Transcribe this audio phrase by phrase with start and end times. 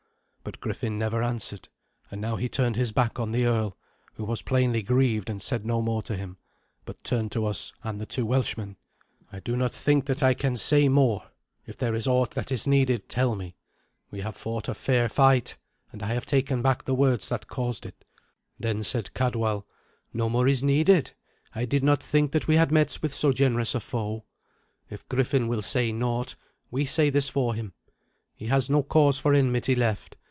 [0.43, 1.69] But Griffin never answered;
[2.09, 3.77] and now he turned his back on the earl,
[4.15, 6.37] who was plainly grieved, and said no more to him,
[6.83, 8.75] but turned to us and the two Welshmen.
[9.31, 11.27] "I do not think that I can say more.
[11.67, 13.55] If there is aught that is needed, tell me.
[14.09, 15.57] We have fought a fair fight,
[15.91, 18.03] and I have taken back the words that caused it."
[18.59, 19.67] Then said Cadwal,
[20.11, 21.11] "No more is needed.
[21.53, 24.25] I did not think that we had met with so generous a foe.
[24.89, 26.35] If Griffin will say naught,
[26.71, 27.73] we say this for him.
[28.33, 30.17] He has no cause for enmity left.